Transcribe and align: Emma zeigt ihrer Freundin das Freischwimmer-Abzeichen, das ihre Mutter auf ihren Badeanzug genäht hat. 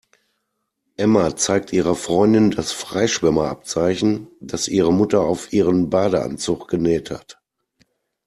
Emma 0.97 1.35
zeigt 1.35 1.71
ihrer 1.73 1.93
Freundin 1.93 2.49
das 2.49 2.71
Freischwimmer-Abzeichen, 2.71 4.29
das 4.39 4.67
ihre 4.67 4.91
Mutter 4.91 5.21
auf 5.21 5.53
ihren 5.53 5.91
Badeanzug 5.91 6.67
genäht 6.69 7.11
hat. 7.11 7.39